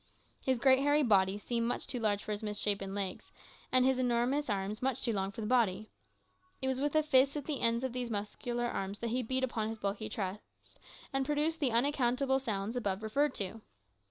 [0.43, 3.31] His great hairy body seemed much too large for his misshapen legs,
[3.71, 5.91] and his enormous arms much too long for the body.
[6.59, 9.43] It was with the fists at the ends of those muscular arms that he beat
[9.43, 10.79] upon his bulky chest,
[11.13, 13.61] and produced the unaccountable sounds above referred to.